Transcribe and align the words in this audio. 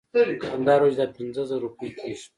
دوکاندار 0.29 0.79
وویل 0.81 0.95
چې 0.95 0.99
دا 1.01 1.07
پنځه 1.17 1.41
زره 1.49 1.61
روپۍ 1.65 1.89
کیږي. 1.99 2.25